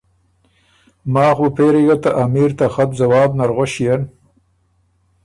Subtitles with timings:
[1.13, 4.01] ماخ بُو پېری ګۀ ته امیر ته خط ځواب نر غؤݭيېن